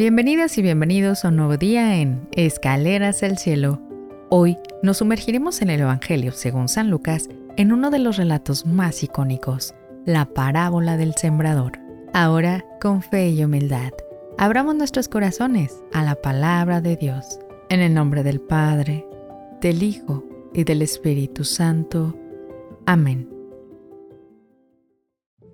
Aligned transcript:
Bienvenidas 0.00 0.56
y 0.56 0.62
bienvenidos 0.62 1.26
a 1.26 1.28
un 1.28 1.36
nuevo 1.36 1.58
día 1.58 2.00
en 2.00 2.26
Escaleras 2.32 3.20
del 3.20 3.36
Cielo. 3.36 3.82
Hoy 4.30 4.56
nos 4.82 4.96
sumergiremos 4.96 5.60
en 5.60 5.68
el 5.68 5.80
Evangelio 5.82 6.32
según 6.32 6.70
San 6.70 6.88
Lucas 6.88 7.28
en 7.58 7.70
uno 7.70 7.90
de 7.90 7.98
los 7.98 8.16
relatos 8.16 8.64
más 8.64 9.02
icónicos, 9.02 9.74
la 10.06 10.24
parábola 10.24 10.96
del 10.96 11.16
sembrador. 11.16 11.72
Ahora, 12.14 12.64
con 12.80 13.02
fe 13.02 13.28
y 13.28 13.44
humildad, 13.44 13.92
abramos 14.38 14.74
nuestros 14.74 15.06
corazones 15.06 15.76
a 15.92 16.02
la 16.02 16.14
palabra 16.14 16.80
de 16.80 16.96
Dios. 16.96 17.38
En 17.68 17.80
el 17.80 17.92
nombre 17.92 18.22
del 18.22 18.40
Padre, 18.40 19.06
del 19.60 19.82
Hijo 19.82 20.24
y 20.54 20.64
del 20.64 20.80
Espíritu 20.80 21.44
Santo. 21.44 22.18
Amén. 22.86 23.28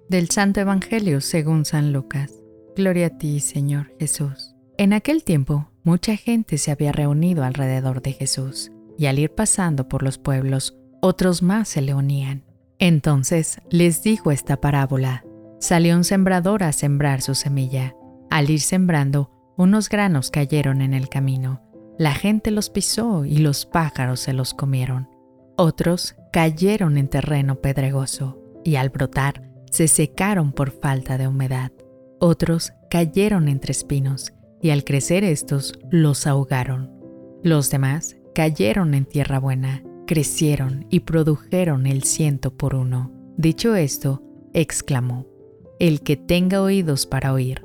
Del 0.08 0.30
Santo 0.30 0.60
Evangelio 0.60 1.20
según 1.20 1.64
San 1.64 1.92
Lucas. 1.92 2.45
Gloria 2.76 3.06
a 3.06 3.10
ti, 3.10 3.40
Señor 3.40 3.90
Jesús. 3.98 4.54
En 4.76 4.92
aquel 4.92 5.24
tiempo, 5.24 5.70
mucha 5.82 6.14
gente 6.14 6.58
se 6.58 6.70
había 6.70 6.92
reunido 6.92 7.42
alrededor 7.42 8.02
de 8.02 8.12
Jesús, 8.12 8.70
y 8.98 9.06
al 9.06 9.18
ir 9.18 9.30
pasando 9.30 9.88
por 9.88 10.02
los 10.02 10.18
pueblos, 10.18 10.76
otros 11.00 11.42
más 11.42 11.68
se 11.68 11.80
le 11.80 11.94
unían. 11.94 12.44
Entonces 12.78 13.62
les 13.70 14.02
dijo 14.02 14.30
esta 14.30 14.60
parábola. 14.60 15.24
Salió 15.58 15.96
un 15.96 16.04
sembrador 16.04 16.62
a 16.62 16.72
sembrar 16.72 17.22
su 17.22 17.34
semilla. 17.34 17.96
Al 18.28 18.50
ir 18.50 18.60
sembrando, 18.60 19.30
unos 19.56 19.88
granos 19.88 20.30
cayeron 20.30 20.82
en 20.82 20.92
el 20.92 21.08
camino. 21.08 21.62
La 21.98 22.12
gente 22.12 22.50
los 22.50 22.68
pisó 22.68 23.24
y 23.24 23.38
los 23.38 23.64
pájaros 23.64 24.20
se 24.20 24.34
los 24.34 24.52
comieron. 24.52 25.08
Otros 25.56 26.14
cayeron 26.30 26.98
en 26.98 27.08
terreno 27.08 27.54
pedregoso 27.62 28.38
y 28.66 28.76
al 28.76 28.90
brotar 28.90 29.50
se 29.70 29.88
secaron 29.88 30.52
por 30.52 30.72
falta 30.72 31.16
de 31.16 31.26
humedad. 31.26 31.72
Otros 32.18 32.72
cayeron 32.90 33.48
entre 33.48 33.72
espinos 33.72 34.32
y 34.62 34.70
al 34.70 34.84
crecer 34.84 35.24
estos 35.24 35.78
los 35.90 36.26
ahogaron. 36.26 36.90
Los 37.42 37.70
demás 37.70 38.16
cayeron 38.34 38.94
en 38.94 39.04
tierra 39.04 39.38
buena, 39.38 39.82
crecieron 40.06 40.86
y 40.90 41.00
produjeron 41.00 41.86
el 41.86 42.02
ciento 42.04 42.56
por 42.56 42.74
uno. 42.74 43.12
Dicho 43.36 43.74
esto, 43.76 44.22
exclamó, 44.54 45.26
El 45.78 46.00
que 46.00 46.16
tenga 46.16 46.62
oídos 46.62 47.06
para 47.06 47.32
oír, 47.32 47.64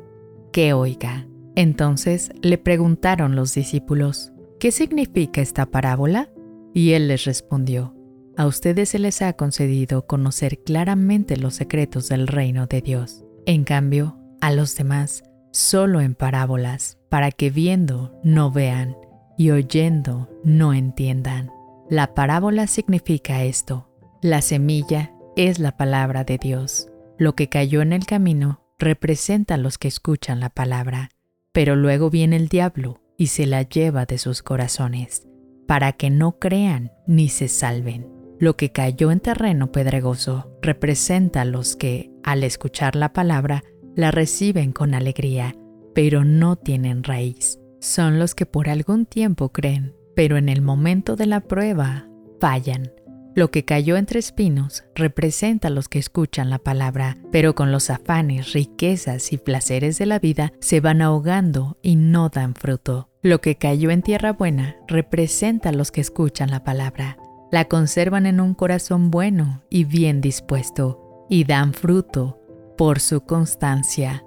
que 0.52 0.74
oiga. 0.74 1.28
Entonces 1.56 2.32
le 2.42 2.58
preguntaron 2.58 3.36
los 3.36 3.54
discípulos, 3.54 4.32
¿qué 4.60 4.72
significa 4.72 5.42
esta 5.42 5.66
parábola? 5.66 6.30
Y 6.74 6.92
él 6.92 7.08
les 7.08 7.26
respondió, 7.26 7.96
a 8.38 8.48
ustedes 8.48 8.90
se 8.90 9.00
les 9.00 9.22
ha 9.22 9.34
concedido 9.34 10.08
conocer 10.08 10.60
claramente 10.60 11.38
los 11.38 11.56
secretos 11.56 12.10
del 12.10 12.28
reino 12.28 12.68
de 12.68 12.82
Dios. 12.82 13.26
En 13.46 13.64
cambio, 13.64 14.18
a 14.42 14.52
los 14.52 14.76
demás 14.76 15.24
solo 15.52 16.02
en 16.02 16.16
parábolas, 16.16 16.98
para 17.10 17.32
que 17.32 17.50
viendo 17.50 18.20
no 18.24 18.52
vean 18.52 18.96
y 19.38 19.52
oyendo 19.52 20.30
no 20.44 20.74
entiendan. 20.74 21.52
La 21.90 22.14
parábola 22.14 22.68
significa 22.68 23.44
esto. 23.44 23.90
La 24.22 24.42
semilla 24.42 25.14
es 25.36 25.60
la 25.60 25.78
palabra 25.78 26.24
de 26.24 26.38
Dios. 26.38 26.88
Lo 27.18 27.36
que 27.36 27.50
cayó 27.50 27.82
en 27.82 27.94
el 27.94 28.06
camino 28.06 28.62
representa 28.80 29.56
a 29.56 29.58
los 29.58 29.78
que 29.78 29.88
escuchan 29.88 30.40
la 30.40 30.50
palabra, 30.50 31.10
pero 31.52 31.76
luego 31.76 32.10
viene 32.10 32.38
el 32.38 32.48
diablo 32.48 33.02
y 33.18 33.28
se 33.28 33.46
la 33.46 33.64
lleva 33.64 34.06
de 34.06 34.18
sus 34.18 34.42
corazones, 34.42 35.28
para 35.68 35.92
que 35.92 36.10
no 36.10 36.40
crean 36.40 36.92
ni 37.06 37.30
se 37.30 37.48
salven. 37.48 38.08
Lo 38.40 38.58
que 38.58 38.72
cayó 38.72 39.12
en 39.12 39.20
terreno 39.20 39.72
pedregoso 39.72 40.58
representa 40.62 41.42
a 41.42 41.46
los 41.46 41.76
que, 41.76 42.12
al 42.24 42.44
escuchar 42.44 42.96
la 42.96 43.14
palabra, 43.14 43.64
la 43.96 44.12
reciben 44.12 44.72
con 44.72 44.94
alegría, 44.94 45.56
pero 45.94 46.24
no 46.24 46.56
tienen 46.56 47.04
raíz. 47.04 47.60
Son 47.80 48.20
los 48.20 48.36
que 48.36 48.46
por 48.46 48.70
algún 48.70 49.06
tiempo 49.06 49.50
creen, 49.50 49.96
pero 50.16 50.38
en 50.38 50.50
el 50.50 50.62
momento 50.62 51.16
de 51.16 51.26
la 51.26 51.42
prueba 51.42 52.08
fallan. 52.40 52.92
Lo 53.34 53.50
que 53.50 53.64
cayó 53.64 53.96
entre 53.96 54.20
espinos 54.20 54.84
representa 54.94 55.70
a 55.70 55.72
los 55.72 55.88
que 55.88 56.00
escuchan 56.00 56.50
la 56.50 56.60
palabra, 56.60 57.18
pero 57.32 57.56
con 57.56 57.72
los 57.72 57.90
afanes, 57.90 58.52
riquezas 58.52 59.32
y 59.32 59.38
placeres 59.38 59.98
de 59.98 60.06
la 60.06 60.20
vida 60.20 60.52
se 60.60 60.82
van 60.82 61.02
ahogando 61.02 61.78
y 61.82 61.96
no 61.96 62.28
dan 62.28 62.56
fruto. 62.56 63.10
Lo 63.22 63.40
que 63.40 63.56
cayó 63.56 63.90
en 63.90 64.02
tierra 64.02 64.34
buena 64.34 64.76
representa 64.88 65.70
a 65.70 65.72
los 65.72 65.92
que 65.92 66.02
escuchan 66.02 66.52
la 66.52 66.66
palabra, 66.66 67.18
la 67.52 67.66
conservan 67.66 68.26
en 68.26 68.42
un 68.42 68.54
corazón 68.54 69.12
bueno 69.12 69.64
y 69.70 69.86
bien 69.86 70.20
dispuesto, 70.20 71.26
y 71.30 71.46
dan 71.46 71.74
fruto 71.74 72.41
por 72.82 73.00
su 73.00 73.22
constancia. 73.22 74.26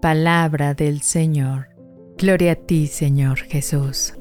Palabra 0.00 0.74
del 0.74 1.02
Señor. 1.02 1.70
Gloria 2.16 2.52
a 2.52 2.54
ti, 2.54 2.86
Señor 2.86 3.38
Jesús. 3.38 4.14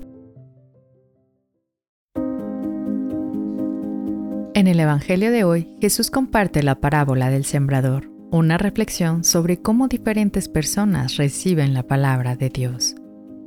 En 4.56 4.66
el 4.66 4.80
Evangelio 4.80 5.30
de 5.30 5.44
hoy, 5.44 5.78
Jesús 5.82 6.10
comparte 6.10 6.64
la 6.64 6.80
parábola 6.80 7.30
del 7.30 7.46
sembrador, 7.46 8.10
una 8.32 8.58
reflexión 8.58 9.24
sobre 9.24 9.62
cómo 9.62 9.88
diferentes 9.88 10.50
personas 10.50 11.18
reciben 11.18 11.76
la 11.76 11.84
palabra 11.84 12.36
de 12.36 12.50
Dios. 12.50 12.96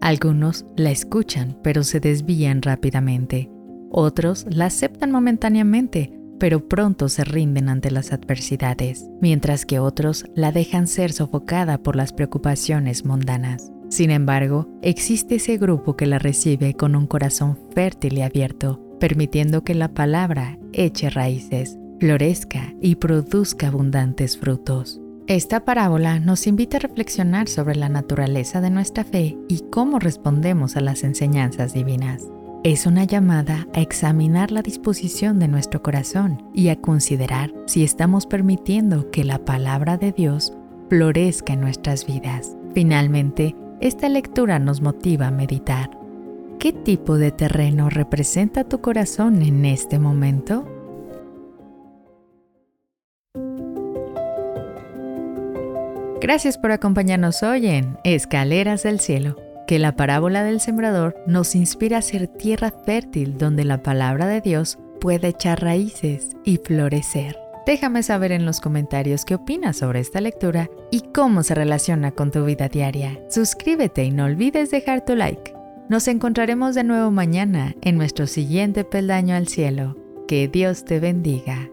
Algunos 0.00 0.66
la 0.76 0.92
escuchan, 0.92 1.58
pero 1.64 1.82
se 1.82 1.98
desvían 1.98 2.62
rápidamente 2.62 3.50
otros 3.90 4.46
la 4.50 4.66
aceptan 4.66 5.10
momentáneamente, 5.10 6.12
pero 6.38 6.68
pronto 6.68 7.08
se 7.08 7.24
rinden 7.24 7.68
ante 7.68 7.90
las 7.90 8.12
adversidades, 8.12 9.08
mientras 9.20 9.66
que 9.66 9.78
otros 9.78 10.24
la 10.34 10.52
dejan 10.52 10.86
ser 10.86 11.12
sofocada 11.12 11.78
por 11.78 11.96
las 11.96 12.12
preocupaciones 12.12 13.04
mundanas. 13.04 13.72
Sin 13.88 14.10
embargo, 14.10 14.68
existe 14.82 15.36
ese 15.36 15.56
grupo 15.56 15.96
que 15.96 16.06
la 16.06 16.18
recibe 16.18 16.74
con 16.74 16.94
un 16.94 17.06
corazón 17.06 17.58
fértil 17.74 18.18
y 18.18 18.22
abierto, 18.22 18.80
permitiendo 19.00 19.64
que 19.64 19.74
la 19.74 19.88
palabra 19.88 20.58
eche 20.72 21.10
raíces, 21.10 21.78
florezca 21.98 22.74
y 22.80 22.96
produzca 22.96 23.68
abundantes 23.68 24.36
frutos. 24.36 25.00
Esta 25.26 25.64
parábola 25.64 26.20
nos 26.20 26.46
invita 26.46 26.78
a 26.78 26.80
reflexionar 26.80 27.48
sobre 27.48 27.76
la 27.76 27.88
naturaleza 27.88 28.60
de 28.60 28.70
nuestra 28.70 29.04
fe 29.04 29.36
y 29.48 29.64
cómo 29.70 29.98
respondemos 29.98 30.76
a 30.76 30.80
las 30.80 31.02
enseñanzas 31.02 31.74
divinas 31.74 32.24
es 32.64 32.86
una 32.86 33.04
llamada 33.04 33.68
a 33.72 33.80
examinar 33.80 34.50
la 34.50 34.62
disposición 34.62 35.38
de 35.38 35.46
nuestro 35.46 35.82
corazón 35.82 36.42
y 36.52 36.68
a 36.68 36.76
considerar 36.76 37.52
si 37.66 37.84
estamos 37.84 38.26
permitiendo 38.26 39.10
que 39.10 39.24
la 39.24 39.38
palabra 39.38 39.96
de 39.96 40.10
Dios 40.12 40.52
florezca 40.88 41.52
en 41.52 41.60
nuestras 41.60 42.04
vidas. 42.04 42.56
Finalmente, 42.74 43.54
esta 43.80 44.08
lectura 44.08 44.58
nos 44.58 44.80
motiva 44.80 45.28
a 45.28 45.30
meditar. 45.30 45.90
¿Qué 46.58 46.72
tipo 46.72 47.16
de 47.16 47.30
terreno 47.30 47.90
representa 47.90 48.64
tu 48.64 48.80
corazón 48.80 49.42
en 49.42 49.64
este 49.64 50.00
momento? 50.00 50.66
Gracias 56.20 56.58
por 56.58 56.72
acompañarnos 56.72 57.44
hoy 57.44 57.68
en 57.68 57.96
Escaleras 58.02 58.82
del 58.82 58.98
Cielo 58.98 59.47
que 59.68 59.78
la 59.78 59.96
parábola 59.96 60.42
del 60.42 60.60
sembrador 60.60 61.14
nos 61.26 61.54
inspira 61.54 61.98
a 61.98 62.02
ser 62.02 62.26
tierra 62.26 62.72
fértil 62.86 63.36
donde 63.36 63.64
la 63.64 63.82
palabra 63.82 64.26
de 64.26 64.40
Dios 64.40 64.78
pueda 64.98 65.28
echar 65.28 65.62
raíces 65.62 66.30
y 66.42 66.56
florecer. 66.56 67.38
Déjame 67.66 68.02
saber 68.02 68.32
en 68.32 68.46
los 68.46 68.60
comentarios 68.60 69.26
qué 69.26 69.34
opinas 69.34 69.76
sobre 69.76 70.00
esta 70.00 70.22
lectura 70.22 70.70
y 70.90 71.02
cómo 71.12 71.42
se 71.42 71.54
relaciona 71.54 72.12
con 72.12 72.30
tu 72.30 72.46
vida 72.46 72.68
diaria. 72.68 73.20
Suscríbete 73.28 74.04
y 74.04 74.10
no 74.10 74.24
olvides 74.24 74.70
dejar 74.70 75.04
tu 75.04 75.14
like. 75.14 75.52
Nos 75.90 76.08
encontraremos 76.08 76.74
de 76.74 76.84
nuevo 76.84 77.10
mañana 77.10 77.76
en 77.82 77.98
nuestro 77.98 78.26
siguiente 78.26 78.84
peldaño 78.84 79.36
al 79.36 79.48
cielo. 79.48 79.98
Que 80.26 80.48
Dios 80.48 80.86
te 80.86 80.98
bendiga. 80.98 81.68